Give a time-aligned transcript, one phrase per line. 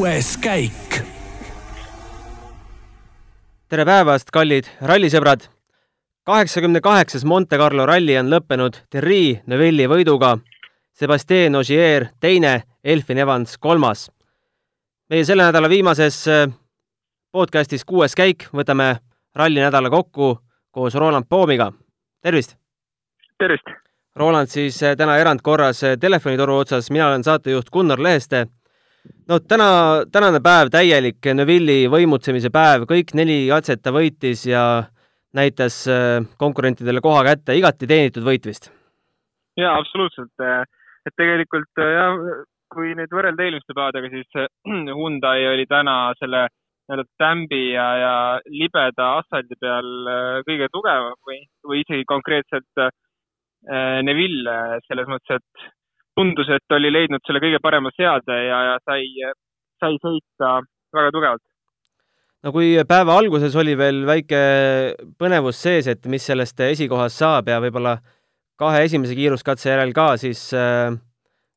[0.00, 1.02] kuues käik.
[3.68, 5.42] tere päevast, kallid rallisõbrad!
[6.24, 10.38] kaheksakümne kaheksas Monte Carlo ralli on lõppenud Thierry Neuvilli võiduga,
[10.96, 14.06] Sebastien Ogier teine, Elfin Evans kolmas.
[15.10, 16.46] meie selle nädala viimases äh,
[17.32, 18.94] podcastis kuues käik võtame
[19.36, 20.38] rallinädala kokku
[20.70, 21.72] koos Roland Poomiga.
[22.22, 22.56] tervist!
[23.38, 23.68] tervist!
[24.16, 28.46] Roland siis äh, täna erandkorras äh, telefonitoru otsas, mina olen saatejuht Gunnar Leheste.
[29.30, 29.68] No täna,
[30.12, 34.84] tänane päev täielik Neuvilli võimutsemise päev, kõik neli katset ta võitis ja
[35.36, 38.70] näitas äh, konkurentidele koha kätte, igati teenitud võit vist?
[39.60, 40.32] jaa, absoluutselt.
[41.06, 42.16] et tegelikult jah,
[42.72, 44.48] kui nüüd võrrelda eelmiste päevadega, siis
[44.98, 46.46] Hyundai oli täna selle
[46.90, 48.14] nii-öelda tämbi ja, ja
[48.50, 49.90] libeda asfaldi peal
[50.48, 52.90] kõige tugevam või, või isegi konkreetselt
[53.68, 55.64] Äh, Neville selles mõttes, et
[56.20, 59.06] tundus, et oli leidnud selle kõige parema seade ja, ja sai,
[59.80, 60.58] sai sõita
[60.96, 61.44] väga tugevalt.
[62.44, 64.40] no kui päeva alguses oli veel väike
[65.20, 67.98] põnevus sees, et mis sellest esikohast saab ja võib-olla
[68.60, 70.92] kahe esimese kiiruskatse järel ka, siis äh,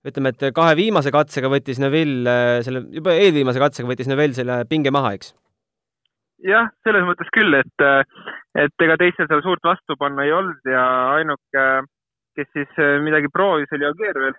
[0.08, 4.62] ütleme, et kahe viimase katsega võttis Neville äh, selle, juba eelviimase katsega võttis Neville selle
[4.70, 5.34] pinge maha, eks?
[6.44, 7.88] jah, selles mõttes küll, et,
[8.60, 11.68] et ega teistel seal suurt vastu panna ei olnud ja ainuke
[12.36, 14.36] kes siis äh, midagi proovis, oli Aguer veel.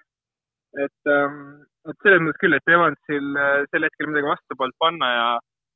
[0.80, 5.10] Et, ähm, et selles mõttes küll, et Evansil äh, sel hetkel midagi vastu polnud panna
[5.12, 5.26] ja,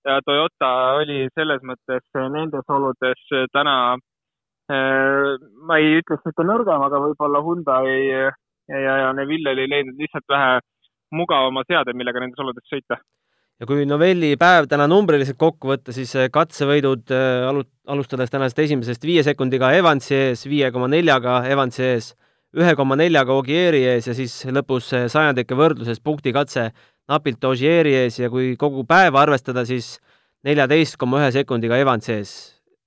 [0.09, 3.97] ja Toyota oli selles mõttes äh, nendes oludes täna,
[4.69, 8.27] ma ei ütleks mitte nõrgem, aga võib-olla Hyundai ja,
[8.69, 10.59] ja, ja Neville oli leidnud lihtsalt vähe
[11.17, 12.99] mugavama seade, millega nendes oludes sõita.
[13.59, 17.09] Ja kui novelli päev täna numbriliselt kokku võtta, siis katsevõidud
[17.49, 22.13] alu-, alustades tänasest esimesest viie sekundiga Evansi ees, viie koma neljaga Evansi ees,
[22.57, 26.71] ühe koma neljaga Ogieri ees ja siis lõpus sajandike võrdluses punktikatse
[27.09, 29.99] napilt Ogieri ees ja kui kogu päeva arvestada, siis
[30.45, 32.33] neljateist koma ühe sekundiga Evansi ees.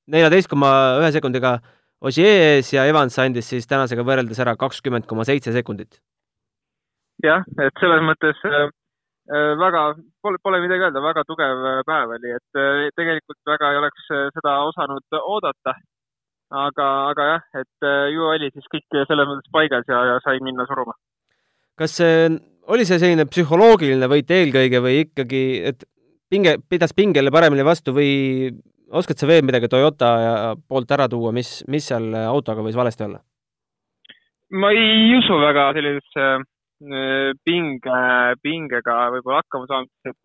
[0.08, 1.60] neljateist koma ühe sekundiga
[2.02, 6.02] Ogier ees ja Evans andis siis tänasega võrreldes ära kakskümmend koma seitse sekundit.
[7.24, 8.40] jah, et selles mõttes
[9.32, 9.82] Äh, väga,
[10.22, 14.08] pole, pole midagi öelda, väga tugev äh, päev oli, et äh, tegelikult väga ei oleks
[14.10, 15.76] seda osanud oodata.
[16.52, 20.66] Aga, aga jah, et ju oli siis kõik selles mõttes paigas ja, ja sai minna
[20.70, 20.96] suruma.
[21.80, 22.28] kas see,
[22.72, 25.88] oli see selline psühholoogiline võit eelkõige või ikkagi, et
[26.30, 28.52] pinge, pidas pingele paremini vastu või
[28.92, 33.22] oskad sa veel midagi Toyota poolt ära tuua, mis, mis seal autoga võis valesti olla?
[34.52, 36.32] ma ei usu väga sellisesse
[36.82, 37.98] Äh, pinge,
[38.42, 40.18] pingega võib-olla hakkama saamiseks, et,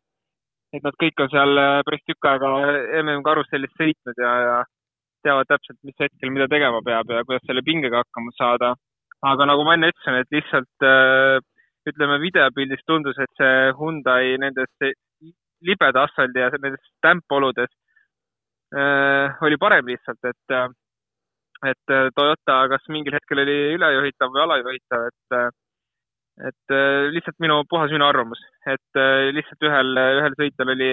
[0.79, 2.53] et nad kõik on seal äh, päris tükk aega
[3.03, 4.55] MM-karussellis sõitnud ja, ja
[5.27, 8.75] teavad täpselt, mis hetkel mida tegema peab ja kuidas selle pingega hakkama saada.
[9.27, 11.39] aga nagu ma enne ütlesin, et lihtsalt äh,
[11.91, 14.93] ütleme, videopildis tundus, et see Hyundai nendes
[15.67, 17.71] libeda asfaldi ja nendes tämmpoludes
[18.77, 20.57] äh, oli parem lihtsalt, et,
[21.73, 25.55] et Toyota kas mingil hetkel oli ülejuhitav või alajuhitav, et
[26.45, 30.91] et äh, lihtsalt minu, puhas minu arvamus, et äh, lihtsalt ühel, ühel sõitjal oli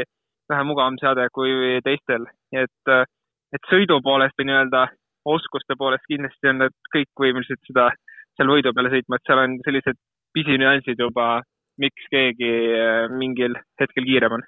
[0.52, 3.04] vähe mugavam seade kui teistel, et, äh,
[3.54, 4.88] et sõidu poolest või nii-öelda
[5.34, 7.92] oskuste poolest kindlasti on nad kõik võimelised seda
[8.38, 10.00] seal võidu peale sõitma, et seal on sellised
[10.34, 11.44] pisinüansid juba,
[11.80, 12.50] miks keegi
[13.14, 14.44] mingil hetkel kiirem on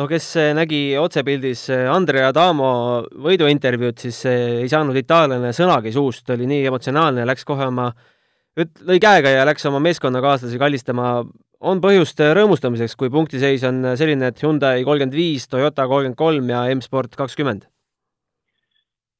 [0.00, 0.26] no kes
[0.56, 2.72] nägi otsepildis Andrea Adamo
[3.28, 8.10] võiduintervjuud, siis ei saanud itaallane sõnagi suust, oli nii emotsionaalne, läks kohe oma äh,
[8.60, 11.24] lõi käega ja läks oma meeskonnakaaslasi kallistama,
[11.64, 16.64] on põhjust rõõmustamiseks, kui punktiseis on selline, et Hyundai kolmkümmend viis, Toyota kolmkümmend kolm ja
[16.74, 17.66] M-Sport kakskümmend?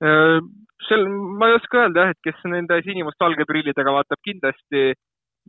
[0.05, 0.39] Äh,
[0.89, 4.93] sel, ma ei oska öelda jah, et kes nende sinimustvalge prillidega vaatab, kindlasti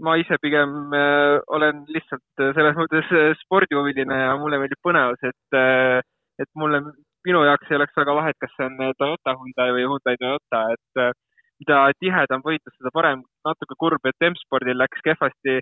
[0.06, 3.12] ma ise pigem äh, olen lihtsalt selles mõttes
[3.44, 6.02] spordihuviline ja mulle meeldib põnevus, et äh,
[6.42, 6.82] et mulle,
[7.28, 11.02] minu jaoks ei oleks väga vahet, kas see on Toyota Hyundai või Hyundai Toyota, et
[11.02, 11.14] äh,
[11.62, 13.24] mida tihedam võitlus, seda parem.
[13.48, 15.60] natuke kurb, et M-spordil läks kehvasti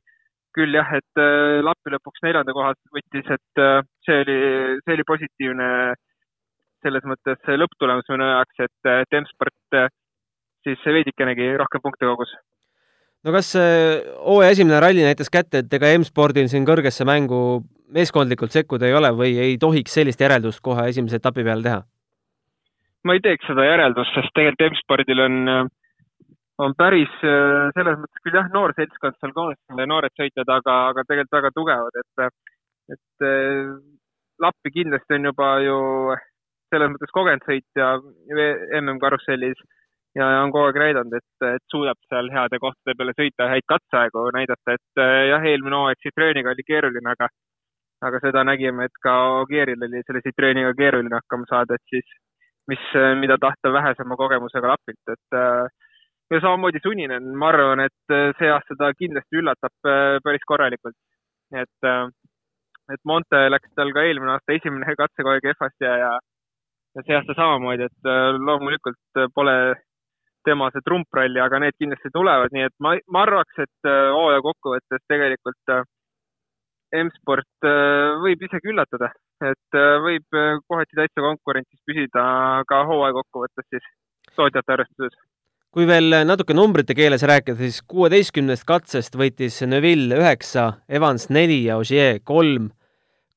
[0.57, 4.39] küll jah, et äh, Lappi lõpuks neljanda koha võttis, et äh, see oli,
[4.85, 5.69] see oli positiivne
[6.83, 9.91] selles mõttes lõpptulemus minu jaoks, et, et M-sport äh,
[10.67, 12.33] siis veidikenegi rohkem punkte kogus.
[13.23, 17.63] no kas hooaja esimene ralli näitas kätte, et ega M-spordil siin kõrgesse mängu
[17.93, 21.81] meeskondlikult sekkuda ei ole või ei tohiks sellist järeldust kohe esimese etapi peale teha?
[23.03, 25.39] ma ei teeks seda järeldust, sest tegelikult M-spordil on
[26.61, 29.47] on päris selles mõttes küll jah, noor seltskond seal ka,
[29.89, 32.45] noored sõitjad, aga, aga tegelikult väga tugevad, et,
[32.93, 33.27] et
[34.41, 35.79] Lappi kindlasti on juba ju
[36.73, 37.93] selles mõttes kogenud sõitja
[38.81, 39.61] MM-karussellis
[40.17, 44.25] ja on kogu aeg näidanud, et, et suudab seal heade kohtade peale sõita, häid katseaegu
[44.35, 47.29] näidata, et äh, jah, eelmine hooaeg Citrooniga oli keeruline, aga
[48.03, 52.17] aga seda nägime, et ka Ogieril oli selle Citrooniga keeruline hakkama saada, et siis
[52.67, 52.83] mis,
[53.21, 55.71] mida tahta vähesema kogemusega lapilt, et äh,
[56.33, 59.89] ja samamoodi Suninen, ma arvan, et see aasta ta kindlasti üllatab
[60.25, 60.97] päris korralikult.
[61.53, 61.89] et,
[62.93, 66.13] et Monte läks tal ka eelmine aasta esimene katse aeg EFA-st ja, ja,
[66.95, 69.55] ja see aasta samamoodi, et loomulikult pole
[70.45, 75.05] tema see trumpralli, aga need kindlasti tulevad, nii et ma, ma arvaks, et hooaja kokkuvõttes
[75.11, 75.75] tegelikult
[76.93, 77.67] M-sport
[78.21, 79.09] võib isegi üllatada,
[79.41, 80.37] et võib
[80.69, 82.25] kohati täitsa konkurentsis püsida
[82.69, 83.87] ka hooaja kokkuvõttes siis
[84.35, 85.17] tootjate arvestuses.
[85.73, 91.79] kui veel natuke numbrite keeles rääkida, siis kuueteistkümnest katsest võitis Neville üheksa, Evans neli ja
[91.81, 92.69] Ogier kolm.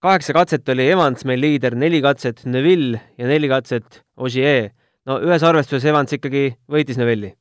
[0.06, 4.70] Kaheksa katset oli Evans meil liider, neli katset Neville ja neli katset Ogier.
[5.06, 7.32] no ühes arvestuses Evans ikkagi võitis Neville'i.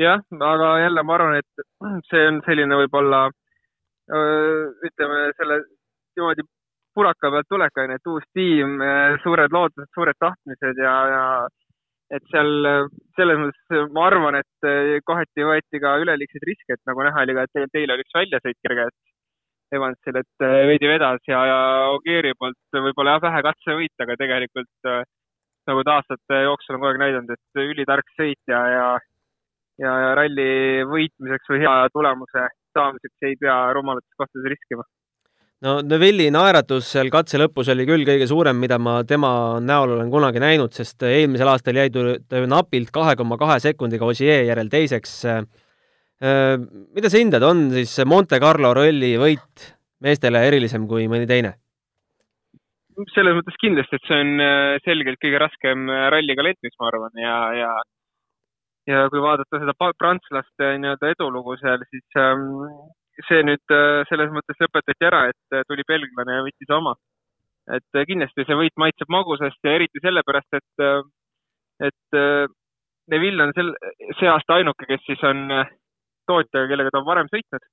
[0.00, 1.66] jah, aga jälle ma arvan, et
[2.10, 3.26] see on selline võib-olla
[4.86, 5.60] ütleme selle
[6.16, 6.46] niimoodi
[6.94, 8.78] puraka pealt tulek on ju, et uus tiim,
[9.24, 11.24] suured lootused, suured tahtmised ja, ja
[12.16, 12.68] et seal
[13.18, 17.48] selles mõttes ma arvan, et kohati võeti ka üleliigseid riske, et nagu näha oli ka,
[17.50, 19.15] et eile oli üks väljasõit kerge, et
[19.74, 21.58] Evansil, et veidi vedas ja, ja
[21.96, 24.90] Ogieri poolt võib-olla jah, vähe katsevõit, aga tegelikult
[25.66, 28.86] nagu ta aastate jooksul on kogu aeg näidanud, et ülitark sõit ja, ja
[29.82, 32.46] ja, ralli võitmiseks või hea tulemuse
[32.76, 34.84] saamiseks ei pea rumalates kohtades riskima.
[35.64, 39.30] no Neville'i naeratus seal katse lõpus oli küll kõige suurem, mida ma tema
[39.60, 44.44] näol olen kunagi näinud, sest eelmisel aastal jäi ta napilt kahe koma kahe sekundiga Ogier
[44.50, 45.22] järel teiseks.
[46.20, 49.66] Mida sa hindad, on siis Monte Carlo ralli võit
[50.00, 51.56] meestele erilisem kui mõni teine?
[53.12, 54.38] selles mõttes kindlasti, et see on
[54.80, 55.82] selgelt kõige raskem
[56.14, 57.72] ralli kalendris, ma arvan, ja, ja
[58.86, 62.44] ja kui vaadata seda prantslaste nii-öelda edulugu seal, siis ähm,
[63.28, 66.94] see nüüd äh, selles mõttes lõpetati ära, et äh, tuli belglane ja võttis oma.
[67.66, 71.02] et äh, kindlasti see võit maitseb magusast ja eriti sellepärast, et, äh,
[71.88, 72.46] et äh,
[73.10, 73.72] Neville on sel,
[74.18, 75.68] see aasta ainuke, kes siis on äh,
[76.26, 77.64] tootjaga, kellega ta on varem sõitnud.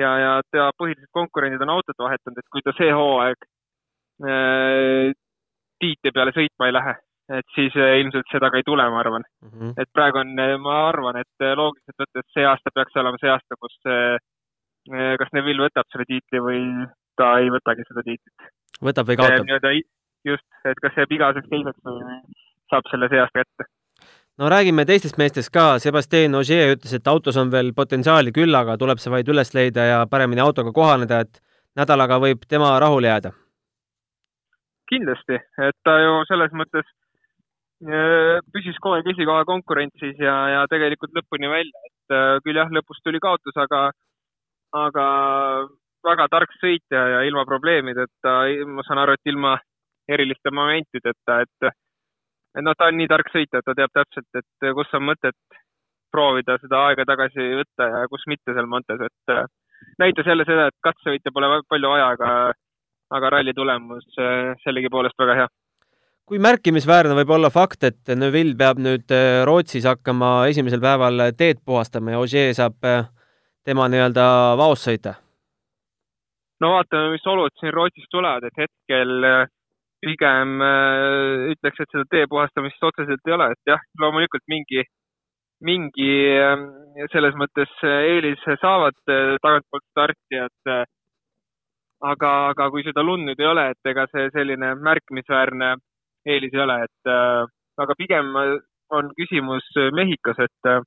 [0.00, 3.48] ja, ja ta põhilised konkurendid on autot vahetanud, et kui ta see hooaeg
[4.24, 5.12] äh,
[5.82, 6.94] tiitli peale sõitma ei lähe,
[7.38, 9.50] et siis äh, ilmselt seda ka ei tule, ma arvan mm.
[9.50, 9.72] -hmm.
[9.80, 13.32] et praegu on, äh, ma arvan, et äh, loogiliselt võttes see aasta peaks olema see
[13.32, 13.80] aasta, kus
[15.20, 16.58] kas Neville võtab selle tiitli või
[17.16, 18.50] ta ei võtagi seda tiitlit.
[18.88, 19.70] võtab või kaotab?
[20.28, 22.18] just, et kas jääb igaveseks teiseks või
[22.72, 23.68] saab selle see aasta kätte.
[24.38, 28.76] No räägime teistest meestest ka, Sebastian Ogier ütles, et autos on veel potentsiaali küll, aga
[28.80, 31.40] tuleb see vaid üles leida ja paremini autoga kohaneda, et
[31.78, 33.32] nädalaga võib tema rahule jääda.
[34.90, 35.38] kindlasti,
[35.68, 36.84] et ta ju selles mõttes
[38.54, 43.00] püsis kogu aeg esikoha konkurentsis ja, ja tegelikult lõpuni välja, et äh, küll jah, lõpus
[43.04, 43.90] tuli kaotus, aga,
[44.72, 45.06] aga
[46.04, 48.34] väga tark sõitja ja ilma probleemideta,
[48.66, 49.58] ma saan aru, et ilma
[50.08, 51.74] eriliste momentideta, et
[52.54, 55.60] et noh, ta on nii tark sõitja, et ta teab täpselt, et kus on mõtet
[56.14, 59.48] proovida seda aega tagasi võtta ja kus mitte seal Montes, et äh,
[60.02, 62.30] näitas jälle seda, et katsevõitja pole palju aja, aga,
[63.18, 65.50] aga ralli tulemus äh, sellegipoolest väga hea
[66.24, 71.60] kui märkimisväärne võib olla fakt, et Neville peab nüüd äh, Rootsis hakkama esimesel päeval teed
[71.66, 72.78] puhastama ja Ogier saab
[73.64, 74.24] tema nii-öelda
[74.60, 75.18] vaos sõita?
[76.62, 79.26] no vaatame, mis olud siin Rootsis tulevad, et hetkel
[80.04, 80.58] äh, pigem
[81.54, 84.84] ütleks, et seda tee puhastamist otseselt ei ole, et jah, loomulikult mingi,
[85.64, 86.10] mingi
[87.12, 90.86] selles mõttes eelis saavad tagantpoolt startijad,
[92.04, 95.74] aga, aga kui seda lund nüüd ei ole, et ega see selline märkimisväärne
[96.26, 97.44] eelis ei ole, et äh,
[97.84, 98.32] aga pigem
[98.94, 100.80] on küsimus Mehhikos, et äh,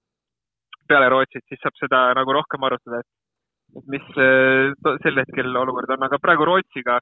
[0.90, 6.08] peale Rootsit, siis saab seda nagu rohkem arutada, et, mis äh, sel hetkel olukord on,
[6.08, 7.00] aga praegu Rootsiga,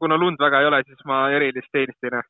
[0.00, 2.26] kuna lund väga ei ole, siis ma erilist teenist ei näe.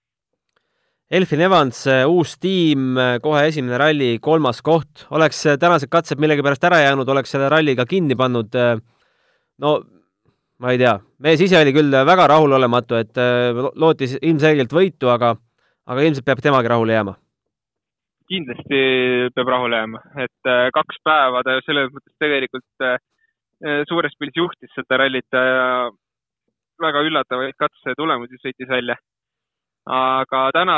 [1.14, 5.04] Elfin Evans, uus tiim, kohe esimene ralli, kolmas koht.
[5.12, 8.56] oleks tänased katsed millegipärast ära jäänud, oleks selle ralli ka kinni pannud.
[9.58, 9.74] no
[10.64, 15.34] ma ei tea, mees ise oli küll väga rahulolematu, et äh, lootis ilmselgelt võitu, aga,
[15.90, 17.16] aga ilmselt peab temagi rahule jääma.
[18.30, 18.78] kindlasti
[19.36, 22.96] peab rahule jääma, et äh, kaks päeva ta selles mõttes tegelikult äh,
[23.90, 25.90] suures pildis juhtis seda rallit ja
[26.84, 28.96] väga üllatavaid katsetulemusi sõitis välja.
[29.84, 30.74] aga täna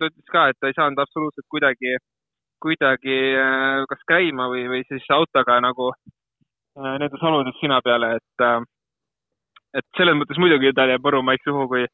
[0.00, 1.96] ta ütles ka, et ta ei saanud absoluutselt kuidagi,
[2.60, 3.18] kuidagi
[3.88, 5.92] kas käima või, või siis autoga nagu
[6.76, 8.46] nendes oludes sina peale, et
[9.74, 11.86] et selles mõttes muidugi tal jääb mõru maik suhu, kui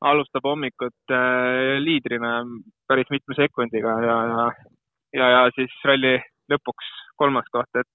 [0.00, 2.40] alustab hommikut äh, liidrina
[2.88, 4.44] päris mitme sekundiga ja, ja,
[5.18, 6.16] ja, ja siis ralli
[6.50, 6.88] lõpuks
[7.20, 7.88] kolmas koht, et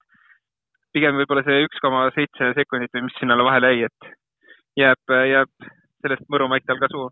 [0.94, 4.12] pigem võib-olla see üks koma seitse sekundit või mis sinna vahele jäi, et
[4.80, 5.70] jääb, jääb
[6.04, 7.10] sellest Mõru Maik tal ka suhu.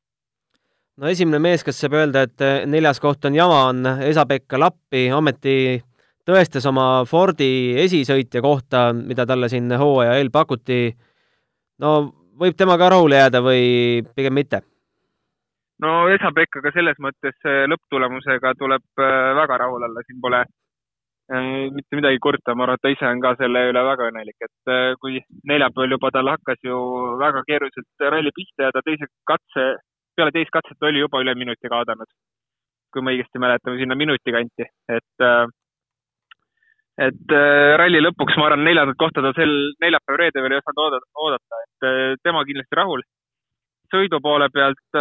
[0.98, 5.82] no esimene mees, kes saab öelda, et neljas koht on jama, on Esa-Pekka Lappi, ometi
[6.28, 10.96] tõestas oma Fordi esisõitja kohta, mida talle siin hooaja eel pakuti.
[11.80, 14.62] no võib temaga rahule jääda või pigem mitte?
[15.82, 20.44] no Esa-Pekkaga selles mõttes lõpptulemusega tuleb äh, väga rahul olla, siin pole
[21.32, 24.72] mitte midagi kurta, ma arvan, et ta ise on ka selle üle väga õnnelik, et
[24.72, 26.76] äh, kui neljapäeval juba tal hakkas ju
[27.22, 29.66] väga keeruliselt ralli pihta ja ta teise katse,
[30.16, 32.08] peale teist katset oli juba üle minuti kaadanud.
[32.94, 35.48] kui ma õigesti mäletan, sinna minuti kanti, et, äh,
[37.08, 37.32] et
[37.80, 42.22] ralli lõpuks, ma arvan, neljandat kohta ta sel neljapäev-reede veel ei osanud oodata, oodata, et
[42.22, 43.02] tema kindlasti rahul.
[43.94, 45.00] sõidu poole pealt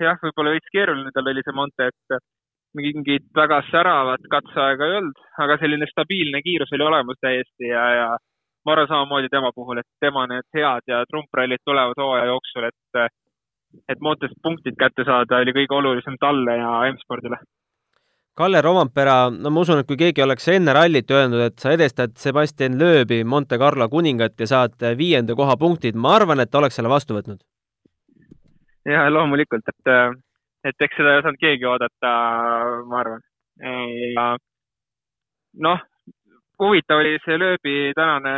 [0.00, 2.24] jah, võib-olla veits keeruline tal oli see Monte, et
[2.74, 8.08] mingit väga säravat katseaega ei olnud, aga selline stabiilne kiirus oli olemas täiesti ja, ja
[8.64, 13.10] ma arvan samamoodi tema puhul, et tema need head ja trumprallid tulevad hooaja jooksul, et,
[13.88, 17.40] et Montest punktid kätte saada oli kõige olulisem talle ja M-spordile.
[18.34, 22.16] Kalle Rompera, no ma usun, et kui keegi oleks enne rallit öelnud, et sa edestad
[22.18, 26.80] Sebastian Loebi Monte Carlo kuningat ja saad viienda koha punktid, ma arvan, et ta oleks
[26.80, 27.38] selle vastu võtnud.
[28.90, 30.23] ja loomulikult, et
[30.64, 32.12] et eks seda ei osanud keegi oodata,
[32.88, 33.22] ma arvan.
[34.14, 34.26] ja
[35.66, 35.84] noh,
[36.62, 38.34] huvitav oli see lööbi tänane,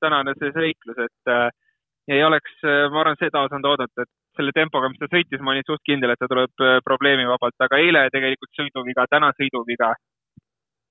[0.00, 1.48] tänane see seiklus, et äh,
[2.08, 5.66] ei oleks, ma arvan, seda osanud oodata, et selle tempoga, mis ta sõitis, ma olin
[5.66, 9.94] suht kindel, et ta tuleb äh, probleemivabalt, aga eile tegelikult sõiduviga, täna sõiduviga.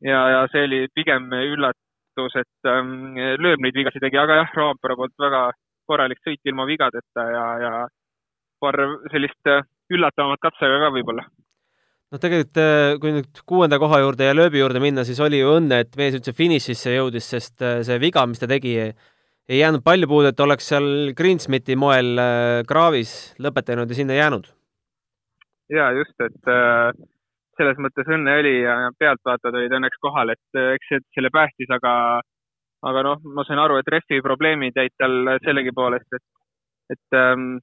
[0.06, 4.98] ja, ja see oli pigem üllatus, et ähm, lööb neid vigasid tegi, aga jah, Roompere
[5.00, 5.48] poolt väga
[5.88, 7.72] korralik sõit ilma vigadeta ja, ja
[8.62, 8.78] paar
[9.14, 9.64] sellist äh,
[9.94, 11.26] üllatavamat katsega ka võib-olla.
[12.12, 15.58] noh, tegelikult äh, kui nüüd kuuenda koha juurde ja lööbi juurde minna, siis oli ju
[15.58, 18.78] õnne, et mees üldse finišisse jõudis, sest äh, see viga, mis ta tegi,
[19.48, 22.20] ei jäänud palju puudu, et oleks seal Greensmiti moel
[22.68, 23.12] kraavis
[23.44, 24.48] lõpetanud ja sinna jäänud.
[25.74, 26.92] ja just, et äh,
[27.58, 32.22] selles mõttes õnne oli ja pealtvaatajad olid õnneks kohal, et eks see selle päästis, aga
[32.86, 36.26] aga noh, ma sain aru, et rehvi probleemid jäid tal sellegipoolest, et,
[36.94, 37.58] et ähm,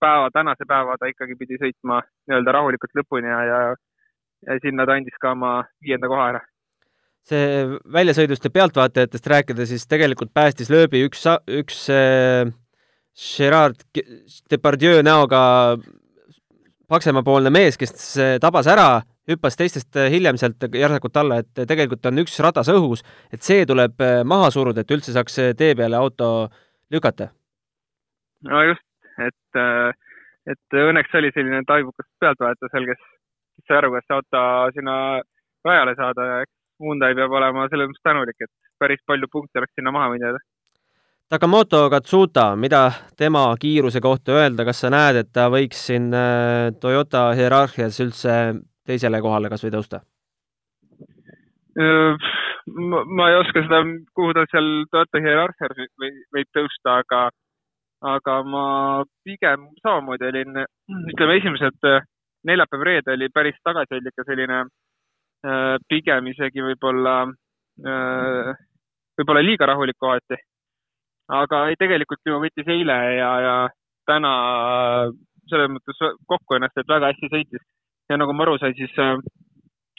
[0.00, 3.60] päeva, tänase päeva ta ikkagi pidi sõitma nii-öelda rahulikult lõpuni ja, ja,
[4.48, 5.52] ja sinna ta andis ka oma
[5.84, 6.40] viienda koha ära.
[7.30, 11.26] see väljasõidust ja pealtvaatajatest rääkida, siis tegelikult päästis lööbi üks,
[11.60, 12.48] üks äh,
[13.20, 13.82] Gerard
[14.50, 15.42] Depardieu näoga
[16.90, 22.38] paksemapoolne mees, kes tabas ära, hüppas teistest hiljem sealt järsakult alla, et tegelikult on üks
[22.42, 26.48] ratas õhus, et see tuleb äh, maha suruda, et üldse saaks tee peale auto
[26.90, 27.28] lükata.
[28.48, 28.89] no just,
[29.26, 29.90] et, äh,
[30.54, 33.02] et õnneks oli selline taibukas pealtvaataja seal, kes,
[33.58, 34.46] kes sai aru, kas see auto
[34.76, 34.94] sinna
[35.66, 38.50] rajale saada ja eks Hyundai peab olema selles mõttes tänulik, et
[38.80, 40.40] päris palju punkte oleks sinna maha võinud jääda.
[41.30, 42.88] Takamoto Katsuta, mida
[43.20, 48.38] tema kiiruse kohta öelda, kas sa näed, et ta võiks siin äh, Toyota hierarhias üldse
[48.88, 50.00] teisele kohale kas või tõusta?
[51.78, 52.32] Äh,
[52.66, 53.84] ma ei oska seda,
[54.18, 55.94] kuhu ta seal Toyota hierarhias
[56.34, 57.28] võib tõusta, aga
[58.00, 58.64] aga ma
[59.24, 60.62] pigem samamoodi olin,
[61.12, 62.04] ütleme, esimesed äh,
[62.48, 67.16] neljapäev-reede oli päris tagasihoidlik ja selline äh, pigem isegi võib-olla,
[67.84, 68.54] äh,
[69.20, 70.40] võib-olla liiga rahulik kohati.
[71.30, 73.56] aga ei, tegelikult ju võttis eile ja, ja
[74.08, 74.32] täna
[75.50, 77.62] selles mõttes kokku ennast, et väga hästi sõitis.
[78.10, 78.96] ja nagu ma aru sain, siis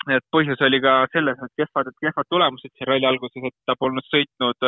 [0.09, 4.03] et põhjus oli ka selles, et kehvad, kehvad tulemused siin ralli alguses, et ta polnud
[4.09, 4.67] sõitnud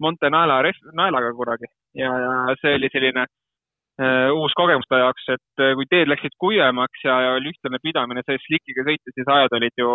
[0.00, 0.60] Monte Naela
[0.94, 5.88] naelaga kunagi ja, ja see oli selline äh, uus kogemus ta jaoks, et äh, kui
[5.90, 9.94] teed läksid kuivemaks ja, ja oli ühtlane pidamine, sai slikiga sõita, siis ajad olid ju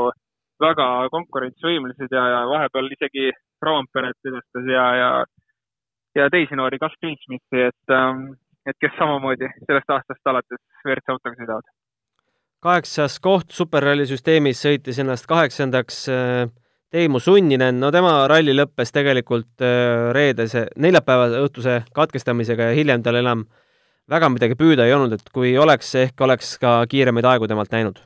[0.64, 3.32] väga konkurentsivõimelised ja, ja vahepeal isegi
[3.64, 5.12] Roomperet edestas ja, ja,
[6.20, 8.34] ja teisi noori, kas Greensmithi, et ähm,,
[8.68, 11.72] et kes samamoodi sellest aastast alates WRC autoga sõidavad.
[12.64, 16.52] kaheksas koht superralli süsteemis sõitis ennast kaheksandaks äh
[16.94, 23.18] Teemu Sunninen, no tema ralli lõppes tegelikult äh, reedese, neljapäeva õhtuse katkestamisega ja hiljem tal
[23.18, 23.48] enam
[24.14, 27.98] väga midagi püüda ei olnud, et kui oleks, ehk oleks ka kiiremaid aegu temalt näinud.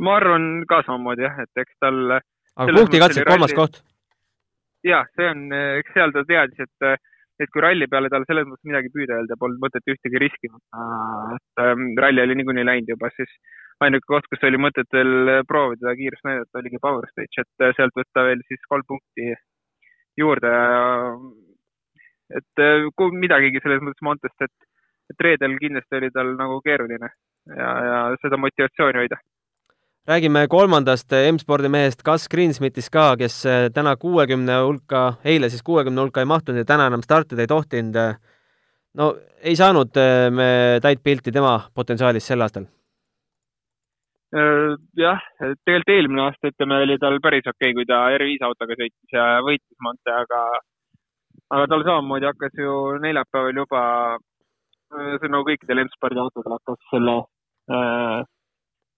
[0.00, 3.58] ma arvan ka samamoodi jah, et eks tal aga punktikatses kolmas ralli...
[3.60, 3.82] koht?
[4.86, 5.46] jah, see on,
[5.82, 6.90] eks seal ta teadis, et
[7.40, 10.60] et kui ralli peale tal selles mõttes midagi püüda ja polnud mõtet ühtegi riskima,
[11.36, 13.32] et ähm, ralli oli niikuinii läinud juba, siis
[13.86, 17.96] ainuke koht, kus oli mõtet veel proovida kiirust näidata, oligi Power Stage, et äh, sealt
[17.96, 19.32] võtta veel siis kolm punkti
[20.20, 20.52] juurde
[22.36, 24.70] et äh, kui midagigi selles mõttes Montest, et,
[25.12, 29.20] et reedel kindlasti oli tal nagu keeruline ja, ja seda motivatsiooni hoida.
[30.10, 33.42] räägime kolmandast M-spordi mehest Gus Greensmithist ka, kes
[33.74, 37.96] täna kuuekümne hulka, eile siis kuuekümne hulka ei mahtunud ja täna enam startida ei tohtinud.
[38.94, 39.96] no ei saanud
[40.34, 40.50] me
[40.82, 42.68] täit pilti tema potentsiaalist sel aastal
[44.30, 45.22] jah,
[45.66, 49.24] tegelikult eelmine aasta, ütleme, oli tal päris okei okay,, kui ta R5 autoga sõitis ja
[49.42, 50.42] võitis Monte, aga,
[51.50, 53.82] aga tal samamoodi hakkas ju neljapäeval juba,
[54.94, 57.16] äh, see nagu kõikidel M-spordi autodel hakkas selle
[57.74, 58.20] äh,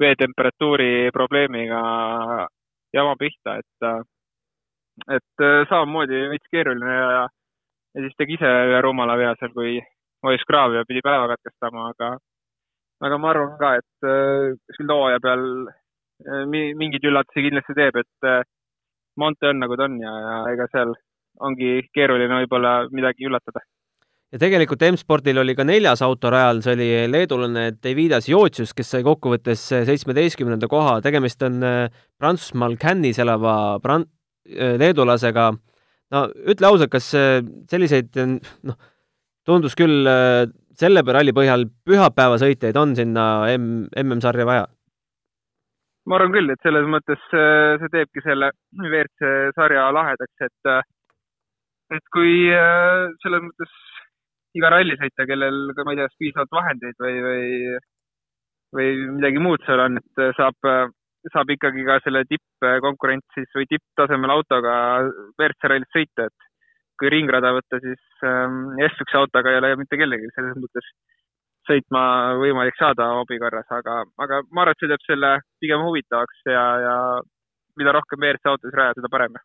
[0.02, 1.80] veetemperatuuri probleemiga
[2.92, 3.88] jama pihta, et,
[5.16, 7.24] et äh, samamoodi veits keeruline ja,
[7.96, 9.78] ja siis tegi ise ühe rumala vea seal, kui
[10.22, 12.16] vajus kraavi ja pidi päeva katkestama, aga
[13.06, 18.28] aga ma arvan ka, et äh, kuskil hooaja peal äh, mingeid üllatusi kindlasti teeb, et
[18.28, 18.42] äh,
[19.20, 20.94] Monte on nagu ta on ja, ja ega seal
[21.44, 23.60] ongi keeruline võib-olla midagi üllatada.
[24.32, 29.04] ja tegelikult M-spordil oli ka neljas auto rajal, see oli leedulane Davidas Jootsius, kes sai
[29.04, 31.60] kokkuvõttes seitsmeteistkümnenda koha, tegemist on
[32.20, 34.08] Prantsusmaal Cannes'is elava pran-,
[34.46, 35.50] leedulasega.
[36.14, 38.80] no ütle ausalt, kas selliseid noh,
[39.44, 40.08] tundus küll
[40.78, 43.26] selle ralli põhjal pühapäevasõitjaid on sinna
[43.56, 44.68] M, MM-sarja vaja?
[46.08, 48.50] ma arvan küll, et selles mõttes äh, see teebki selle
[48.80, 50.80] WRC sarja lahedaks, et äh,
[51.94, 53.76] et kui äh, selles mõttes
[54.58, 57.76] iga rallisõitja, kellel ma ei tea, piisavalt vahendeid või, või
[58.72, 58.88] või
[59.18, 60.56] midagi muud seal on, et saab,
[61.32, 64.74] saab ikkagi ka selle tippkonkurentsis või tipptasemel autoga
[65.36, 66.51] WRC rallis sõita, et
[67.02, 70.86] kui ringrada võtta, siis ähm, F1 autoga ei ole mitte kellelgi selles mõttes
[71.66, 72.02] sõitma
[72.38, 75.32] võimalik saada hobi korras, aga, aga ma arvan, et see teeb selle
[75.62, 76.94] pigem huvitavaks ja, ja
[77.78, 79.38] mida rohkem WRC autosid rajada, seda parem.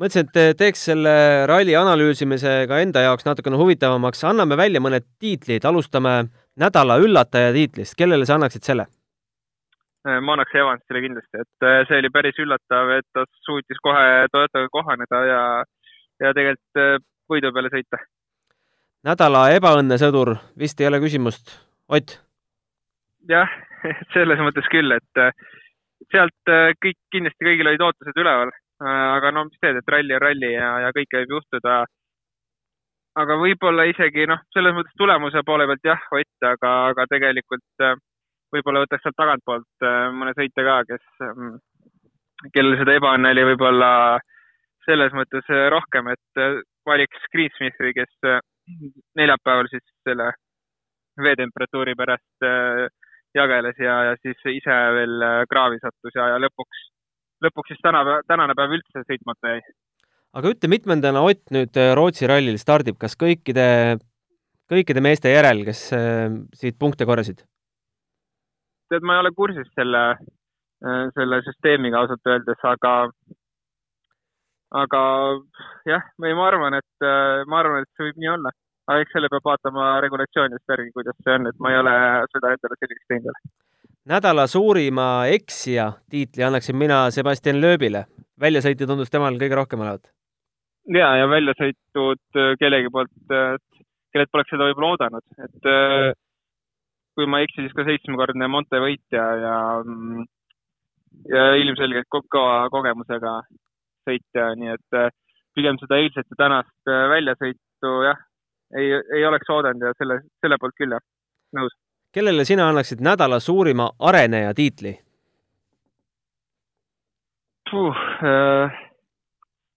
[0.00, 1.14] mõtlesin, et teeks selle
[1.50, 6.16] ralli analüüsimise ka enda jaoks natukene huvitavamaks, anname välja mõned tiitlid, alustame
[6.60, 8.88] nädala üllataja tiitlist, kellele sa annaksid selle?
[10.04, 14.26] Äh, ma annaks Evansile kindlasti, et äh, see oli päris üllatav, et ta suutis kohe
[14.32, 15.40] Toyotaga kohaneda ja
[16.24, 16.98] ja tegelikult äh,
[17.30, 18.00] võidu peale sõita.
[19.04, 21.56] nädala ebaõnnesõdur, vist ei ole küsimust,
[21.88, 22.18] Ott?
[23.28, 23.50] jah,
[24.14, 25.34] selles mõttes küll, et äh,
[26.12, 30.20] sealt äh, kõik, kindlasti kõigil olid ootused üleval, aga no mis teed, et ralli on
[30.20, 31.84] ralli ja, ja kõike võib juhtuda.
[33.22, 37.86] aga võib-olla isegi noh, selles mõttes tulemuse poole pealt jah, Ott, aga, aga tegelikult
[38.52, 39.86] võib-olla võtaks sealt tagantpoolt
[40.18, 41.54] mõne sõitja ka, kes, mm,
[42.52, 44.33] kellel seda ebaõnne oli võib-olla äh,
[44.86, 48.40] selles mõttes äh, rohkem, et äh, valiks Greensmithi, kes äh,
[49.18, 50.30] neljapäeval siis selle
[51.20, 52.44] veetemperatuuri pärast
[53.36, 56.80] jageles ja, ja siis ise veel kraavi sattus ja, ja lõpuks,
[57.44, 59.60] lõpuks siis täna, tänane päev üldse sõitmata jäi.
[60.40, 63.68] aga ütle, mitmendana Ott nüüd Rootsi rallil stardib, kas kõikide,
[64.72, 65.84] kõikide meeste järel, kes
[66.58, 67.44] siit punkte korjasid?
[68.90, 70.02] tead, ma ei ole kursis selle,
[71.14, 72.96] selle süsteemiga ausalt öeldes, aga
[74.74, 75.00] aga
[75.88, 77.08] jah, või ma arvan, et
[77.50, 78.54] ma arvan, et see võib nii olla,
[78.90, 81.94] aga eks selle peab vaatama regulatsioonidest järgi, kuidas see on, et ma ei ole
[82.34, 83.44] seda endale selgeks teinud
[84.08, 88.04] nädala suurima eksija tiitli annaksin mina Sebastian Loebile.
[88.40, 90.10] väljasõitu tundus temal kõige rohkem olevat.
[90.90, 95.68] ja, ja välja sõitud kellegi poolt, kellelt poleks seda võib-olla oodanud, et
[97.14, 99.56] kui ma ei eksi, siis ka seitsmekordne Monte võitja ja
[101.30, 103.38] ja ilmselgelt kõva kogemusega
[104.04, 105.10] sõitja, nii et äh,
[105.56, 108.20] pigem seda eilset ja tänast äh, väljasõitu jah,
[108.78, 111.04] ei, ei oleks oodanud ja selle, selle poolt küll jah,
[111.56, 111.74] nõus.
[112.14, 114.98] kellele sina annaksid nädala suurima areneja tiitli?
[117.74, 118.76] Äh,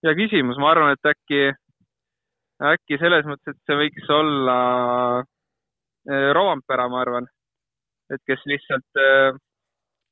[0.06, 1.48] hea küsimus, ma arvan, et äkki,
[2.74, 4.58] äkki selles mõttes, et see võiks olla
[6.38, 7.26] Roampera, ma arvan,
[8.14, 9.00] et kes lihtsalt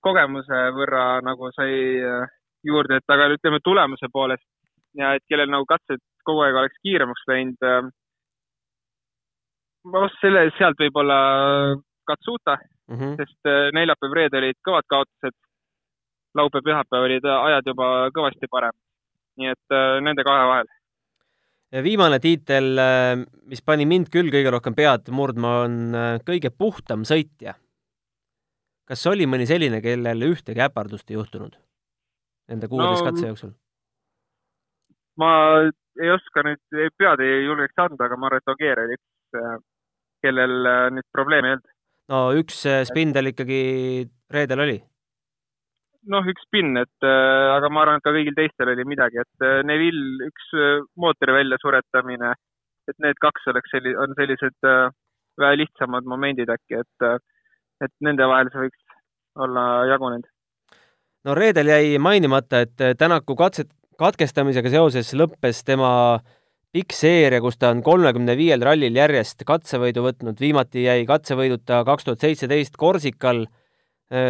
[0.04, 2.02] kogemuse võrra nagu sai
[2.66, 4.46] juurde, et aga ütleme tulemuse poolest
[4.98, 7.66] ja et kellel nagu katsed kogu aeg oleks kiiremaks läinud.
[7.70, 7.90] Äh,
[9.86, 11.18] ma arvan, selle, sealt võib-olla
[12.06, 13.18] Katsuta mm, -hmm.
[13.22, 15.38] sest äh, neljapäev-reede olid kõvad kaotused.
[16.36, 18.74] laupäev-pühapäev olid ajad juba kõvasti parem.
[19.40, 20.72] nii et äh, nende kahe vahel.
[21.84, 22.80] viimane tiitel,
[23.52, 25.96] mis pani mind küll kõige rohkem pead murdma, on
[26.28, 27.56] kõige puhtam sõitja.
[28.86, 31.58] kas oli mõni selline, kellel ühtegi äpardust ei juhtunud?
[32.52, 33.54] Nende kuueteist no, katse jooksul?
[35.22, 35.30] ma
[36.02, 36.64] ei oska nüüd,
[37.00, 39.54] pead ei julgeks anda, aga ma arvan, et Ogier oli üks, äh,
[40.26, 41.72] kellel äh, nüüd probleeme ei olnud.
[42.14, 43.62] no üks äh, spindel ikkagi
[44.36, 44.76] reedel oli?
[46.12, 50.28] noh, üks spinn, et aga ma arvan, et ka kõigil teistel oli midagi, et Neville
[50.28, 50.52] üks
[51.02, 52.36] mootori väljasuretamine,
[52.92, 54.92] et need kaks oleks selli-, on sellised äh,
[55.42, 57.10] vähe lihtsamad momendid äkki, et
[57.84, 58.84] et nende vahel see võiks
[59.44, 60.30] olla jagunenud
[61.26, 65.90] no reedel jäi mainimata, et Tänaku katset, katkestamisega seoses lõppes tema
[66.76, 72.08] pikk seeria, kus ta on kolmekümne viiel rallil järjest katsevõidu võtnud, viimati jäi katsevõiduta kaks
[72.08, 73.46] tuhat seitseteist Korsikal.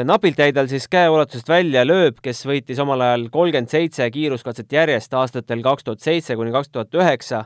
[0.05, 5.13] napilt jäi tal siis käeulatusest välja lööb, kes võitis omal ajal kolmkümmend seitse kiiruskatset järjest
[5.13, 7.45] aastatel kaks tuhat seitse kuni kaks tuhat üheksa.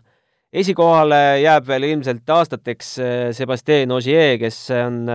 [0.54, 3.00] esikohale jääb veel ilmselt aastateks
[3.32, 5.08] Sebastian Ogier, kes on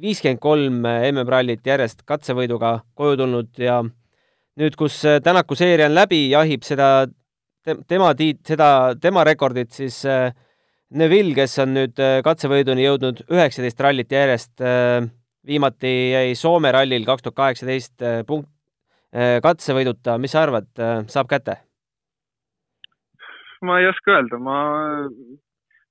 [0.00, 6.64] viiskümmend kolm MM-rallit järjest katsevõiduga koju tulnud ja nüüd, kus Tänaku seeria on läbi, jahib
[6.66, 7.06] seda
[7.88, 8.68] tema tiit-, seda,
[9.00, 10.30] tema rekordit siis äh,
[10.96, 15.06] Neville, kes on nüüd äh, katsevõiduni jõudnud üheksateist rallit järjest, äh,
[15.46, 18.50] viimati jäi Soome rallil kaks tuhat kaheksateist punkt,
[19.42, 20.66] katsevõiduta, mis sa arvad,
[21.08, 21.54] saab kätte?
[23.64, 24.56] ma ei oska öelda, ma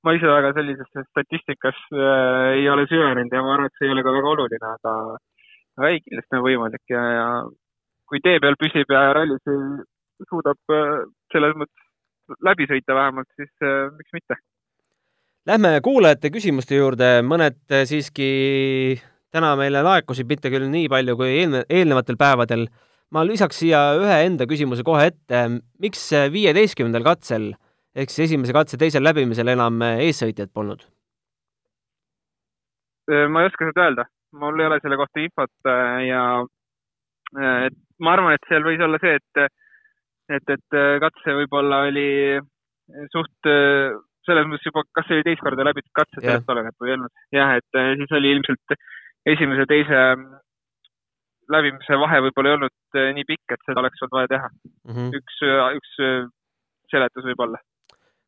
[0.05, 3.95] ma ise väga sellisesse statistikas äh, ei ole süvenenud ja ma arvan, et see ei
[3.95, 4.95] ole ka väga oluline, aga,
[5.89, 7.27] ei, kindlasti on võimalik ja, ja
[8.09, 9.43] kui tee peal püsib ja rallis
[10.29, 11.01] suudab äh,
[11.33, 14.39] selles mõttes läbi sõita vähemalt, siis äh, miks mitte.
[15.45, 18.29] Lähme kuulajate küsimuste juurde, mõned äh, siiski
[19.35, 22.67] täna meile laekusid, mitte küll nii palju kui eelne-, eelnevatel päevadel.
[23.13, 25.41] ma lisaks siia ühe enda küsimuse kohe ette,
[25.79, 27.53] miks viieteistkümnendal katsel
[27.95, 30.83] ehk siis esimese katse teisel läbimisel enam eessõitjat polnud?
[33.11, 34.07] Äh, ma ei oska seda öelda,
[34.41, 36.21] mul ei ole selle kohta infot äh, ja
[37.37, 39.61] äh, et ma arvan, et seal võis olla see, et,
[40.39, 42.09] et, et katse võib-olla oli
[43.13, 43.47] suht
[44.25, 47.13] selles mõttes juba, kas see oli teist korda läbitud katse, sellest oleneb või ei olnud.
[47.33, 48.75] jah, et siis oli ilmselt
[49.31, 50.01] esimese, teise
[51.53, 54.91] läbimise vahe võib-olla ei olnud nii pikk, et seda oleks olnud vaja teha mm.
[54.91, 55.15] -hmm.
[55.21, 55.39] üks,
[55.79, 55.95] üks
[56.91, 57.61] seletus võib-olla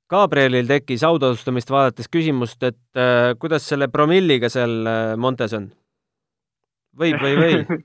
[0.07, 5.69] Gabrielil tekkis autosustamist vaadates küsimust, et äh, kuidas selle promilliga seal äh, Montes on?
[6.97, 7.81] võib või ei või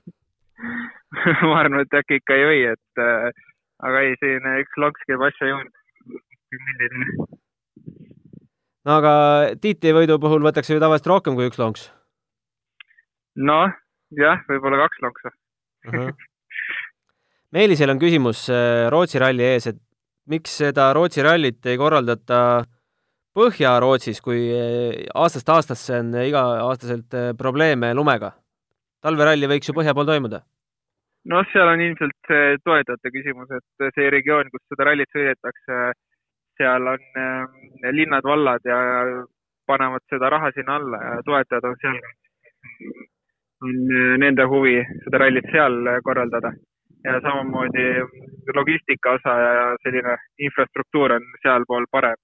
[1.49, 3.43] ma arvan, et äkki ikka ei või, et äh,
[3.83, 5.69] aga ei, selline üks lonks käib asja juurde.
[8.87, 9.13] no aga
[9.61, 11.87] tiitlivõidu puhul võetakse ju tavaliselt rohkem kui üks lonks.
[13.35, 13.73] noh,
[14.15, 15.33] jah, võib-olla kaks lonksu uh.
[15.91, 16.13] -huh.
[17.53, 19.82] Meelisel on küsimus äh, Rootsi ralli ees, et
[20.31, 22.39] miks seda Rootsi rallit ei korraldata
[23.33, 28.33] Põhja-Rootsis, kui eh, aastast aastasse on iga-aastaselt eh, probleeme lumega?
[29.03, 30.43] talveralli võiks ju põhja pool toimuda?
[31.31, 35.79] noh, seal on ilmselt see toetajate küsimus, et see regioon, kus seda rallit sõidetakse,
[36.59, 37.55] seal on äh,
[37.95, 38.77] linnad-vallad ja
[39.67, 41.99] panevad seda raha sinna alla ja toetajad on seal,
[43.63, 43.81] on
[44.21, 46.53] nende huvi seda rallit seal korraldada
[47.03, 47.85] ja samamoodi
[48.55, 52.19] logistika osa ja selline infrastruktuur on sealpool parem.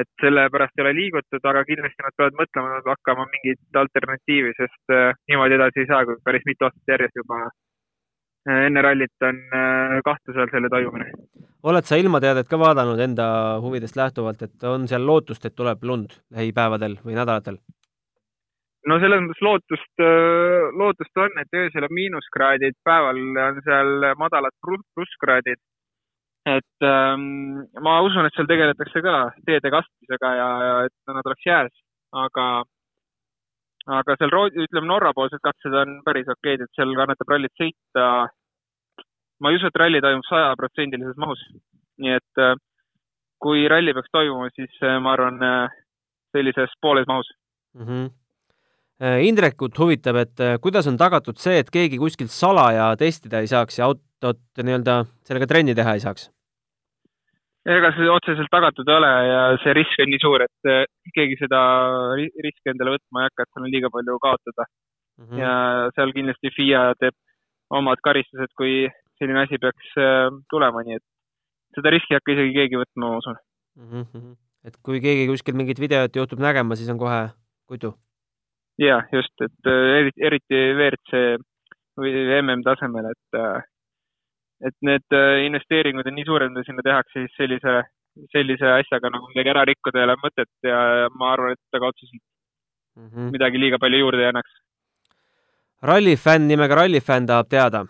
[0.00, 5.10] et sellepärast ei ole liigutud, aga kindlasti nad peavad mõtlema, hakkama mingit alternatiivi, sest äh,
[5.28, 9.98] niimoodi edasi ei saa, kui päris mitu aastat järjest juba äh, enne rallit on äh,
[10.06, 11.12] kahtluse all selle toimumine.
[11.62, 13.26] oled sa ilmateadet ka vaadanud enda
[13.60, 17.60] huvidest lähtuvalt, et on seal lootust, et tuleb lund lähipäevadel või nädalatel?
[18.90, 24.54] No selles mõttes lootust, äh, lootust on, et öösel on miinuskraadid, päeval on seal madalad
[24.64, 25.60] plusskraadid.
[26.42, 31.44] et ähm, ma usun, et seal tegeletakse ka teede kastmisega ja, ja et nad oleks
[31.46, 31.74] jääs,
[32.18, 32.46] aga,
[33.98, 38.08] aga seal, ütleme, Norra-poolsed katsed on päris okeid, et seal kannatab rallit sõita.
[39.38, 41.46] ma ei usu, et ralli toimub sajaprotsendilises mahus,
[42.02, 42.58] nii et äh,
[43.38, 45.38] kui ralli peaks toimuma, siis äh, ma arvan
[46.34, 47.30] sellises pooles mahus
[47.78, 47.86] mm.
[47.86, 48.21] -hmm Äh,
[49.02, 53.80] Indrekut huvitab, et äh, kuidas on tagatud see, et keegi kuskilt salaja testida ei saaks
[53.80, 56.28] ja autot nii-öelda sellega trenni teha ei saaks?
[57.66, 60.84] ega see otseselt tagatud ei ole ja see risk on nii suur, et äh,
[61.16, 61.62] keegi seda
[62.14, 65.26] riski endale võtma ei hakka, et seal on liiga palju kaotada mm.
[65.26, 65.42] -hmm.
[65.42, 65.52] ja
[65.98, 67.18] seal kindlasti FIA teeb
[67.74, 68.86] omad karistused, kui
[69.18, 69.94] selline asi peaks
[70.50, 71.06] tulema, nii et
[71.74, 73.42] seda riski ei hakka isegi keegi võtma, ma usun
[73.82, 74.06] mm.
[74.06, 74.32] -hmm.
[74.70, 77.22] et kui keegi kuskil mingit videot juhtub nägema, siis on kohe
[77.66, 77.94] kudu
[78.82, 81.22] ja just, et äh, eriti, eriti WRC
[82.00, 83.64] või MM tasemel, et, äh,
[84.68, 87.78] et need äh, investeeringud on nii suured, mida sinna tehakse, siis sellise,
[88.34, 90.82] sellise asjaga nagu midagi ära rikkuda ei ole mõtet ja,
[91.18, 93.32] ma arvan, et ega otseselt mm -hmm.
[93.36, 94.60] midagi liiga palju juurde ei annaks.
[95.82, 97.86] rallifänn nimega Rallifänn tahab teada.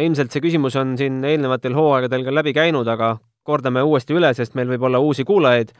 [0.00, 4.54] ilmselt see küsimus on siin eelnevatel hooaegadel ka läbi käinud, aga kordame uuesti üle, sest
[4.54, 5.72] meil võib olla uusi kuulajaid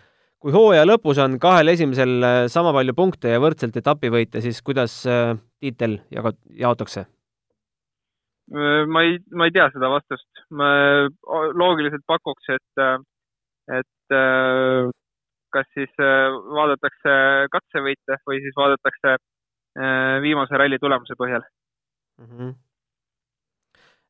[0.42, 4.98] kui hooaja lõpus on kahel esimesel äh, sama palju punkte ja võrdselt etapivõite, siis kuidas
[5.06, 7.06] äh, tiitel jaga-, jaotakse?
[8.52, 10.28] Äh, ma ei, ma ei tea seda vastust.
[10.52, 10.68] ma
[11.56, 12.82] loogiliselt pakuks, et,
[13.72, 14.16] et
[15.54, 17.14] kas siis vaadatakse
[17.54, 19.14] katsevõite või siis vaadatakse
[20.20, 22.26] viimase ralli tulemuse põhjal mm.
[22.26, 22.52] -hmm.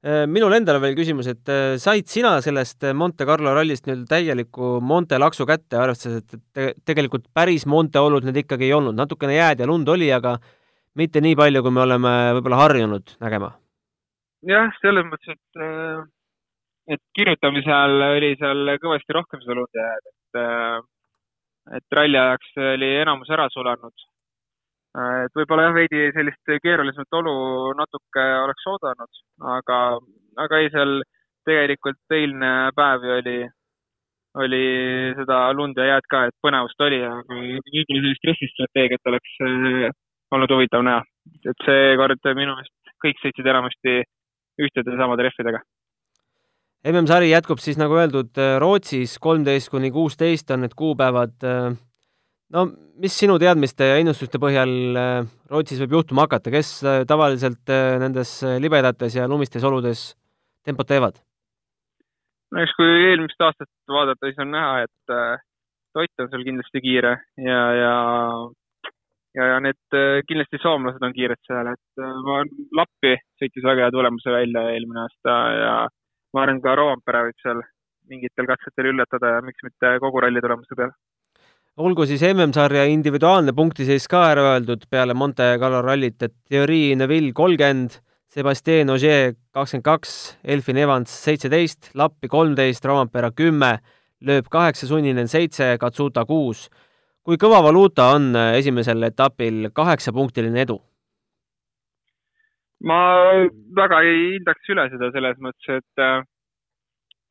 [0.02, 4.80] Äh, minul endal veel küsimus, et äh, said sina sellest Monte Carlo rallist nüüd täieliku
[4.82, 9.36] Monte laksu kätte, arvestades, et te tegelikult päris Monte olud need ikkagi ei olnud, natukene
[9.36, 10.34] jääd ja lund oli, aga
[10.98, 13.52] mitte nii palju, kui me oleme võib-olla harjunud nägema?
[14.50, 16.02] jah, selles mõttes, et, äh,
[16.98, 20.42] et kirjutamise ajal oli seal kõvasti rohkem seda lund jääd, et,
[21.78, 24.11] et ralli ajaks oli enamus ära sulanud Äh,
[24.92, 27.34] et võib-olla jah, veidi sellist keerulisemat olu
[27.78, 29.20] natuke oleks oodanud,
[29.56, 29.80] aga,
[30.44, 31.00] aga ei, seal
[31.48, 33.36] tegelikult eilne päev ju oli,
[34.44, 34.64] oli
[35.18, 39.94] seda lund ja jääd ka, et põnevust oli, aga võib-olla sellist stressistrateegiat oleks äh,
[40.36, 41.04] olnud huvitav näha.
[41.46, 44.02] et seekord minu meelest kõik sõitsid enamasti
[44.62, 45.62] ühtede samade rehvidega.
[46.90, 51.36] MM-sari jätkub siis, nagu öeldud, Rootsis kolmteist kuni kuusteist on need kuupäevad
[52.52, 52.64] no
[53.02, 57.96] mis sinu teadmiste ja ennustuste põhjal äh, Rootsis võib juhtuma hakata, kes äh, tavaliselt äh,
[58.02, 60.12] nendes libedates ja lumistes oludes
[60.66, 61.20] tempot teevad?
[62.52, 65.16] no eks kui eelmist aastat vaadata, siis on näha, et
[65.92, 67.96] Ott on seal kindlasti kiire ja, ja
[69.36, 72.38] ja, ja need kindlasti soomlased on kiired seal, et ma
[72.78, 75.74] Lappi sõitis väga hea tulemuse välja eelmine aasta ja
[76.32, 77.60] ma arvan, ka Roompere võib seal
[78.08, 80.96] mingitel katsetel üllatada ja miks mitte kogu ralli tulemuse peale
[81.80, 87.32] olgu siis MM-sarja individuaalne punktiseis ka ära öeldud peale Monte Carlo rallit, et Thierry Neville
[87.32, 88.00] kolmkümmend,
[88.32, 90.12] Sebastian Ogier kakskümmend kaks,
[90.44, 93.78] Elfin Evans seitseteist, Lappi kolmteist, Rovampera kümme,
[94.24, 96.68] lööb kaheksa, Sunninen seitse, Katsuta kuus.
[97.22, 100.80] kui kõva valuuta on esimesel etapil kaheksapunktiline edu?
[102.82, 102.98] ma
[103.78, 106.26] väga ei hindaks üle seda selles mõttes, et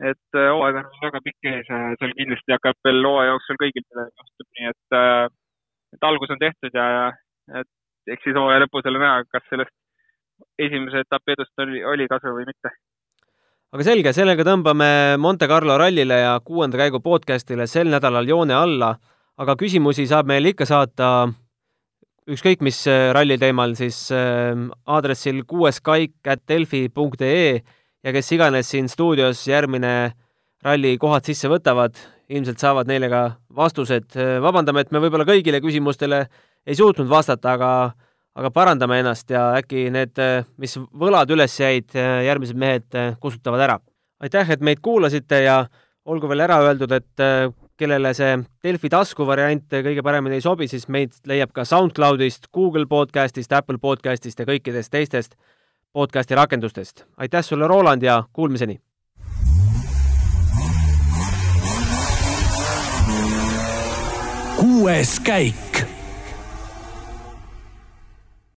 [0.01, 3.83] et äh, hooaeg on väga pikk ees ja seal kindlasti hakkab veel hooaja jooksul kõigil
[3.85, 5.25] midagi juhtub, nii et, äh,
[5.95, 7.05] et algus on tehtud ja, ja
[7.61, 9.75] et eks siis hooaja lõpus jälle näha, kas sellest
[10.61, 12.69] esimese etapi edust oli, oli kasu või mitte.
[13.75, 14.89] aga selge, sellega tõmbame
[15.21, 18.89] Monte Carlo rallile ja kuuenda käigu podcastile sel nädalal joone alla,
[19.37, 21.07] aga küsimusi saab meile ikka saata
[22.31, 27.61] ükskõik mis äh, ralli teemal, siis aadressil kuueskaik.delfi.ee
[28.03, 30.11] ja kes iganes siin stuudios järgmine
[30.65, 31.97] ralli kohad sisse võtavad,
[32.31, 33.23] ilmselt saavad neile ka
[33.55, 34.15] vastused.
[34.41, 36.25] vabandame, et me võib-olla kõigile küsimustele
[36.65, 37.71] ei suutnud vastata, aga
[38.39, 40.19] aga parandame ennast ja äkki need,
[40.61, 43.79] mis võlad üles jäid, järgmised mehed kustutavad ära.
[44.21, 45.65] aitäh, et meid kuulasite ja
[46.05, 50.87] olgu veel ära öeldud, et kellele see Delfi tasku variant kõige paremini ei sobi, siis
[50.87, 55.35] meid leiab ka SoundCloudist, Google podcastist, Apple podcastist ja kõikidest teistest
[55.93, 57.03] podcasti rakendustest.
[57.17, 58.81] aitäh sulle, Roland, ja kuulmiseni!
[64.55, 65.90] kuues käik